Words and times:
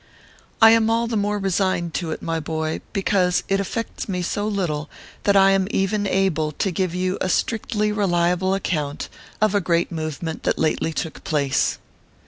I 0.63 0.71
am 0.71 0.89
all 0.89 1.05
the 1.05 1.15
more 1.15 1.37
resigned 1.37 1.93
to 1.99 2.09
it, 2.09 2.23
my 2.23 2.39
boy, 2.39 2.81
because 2.91 3.43
it 3.47 3.59
affects 3.59 4.09
me 4.09 4.23
so 4.23 4.47
little 4.47 4.89
that 5.25 5.35
I 5.37 5.51
am 5.51 5.67
even 5.69 6.07
able 6.07 6.53
to 6.53 6.71
give 6.71 6.95
you 6.95 7.19
a 7.21 7.29
strictly 7.29 7.91
reliable 7.91 8.55
account 8.55 9.09
of 9.41 9.53
a 9.53 9.61
great 9.61 9.91
movement 9.91 10.41
that 10.41 10.57
lately 10.57 10.91
took 10.91 11.23
place. 11.23 11.77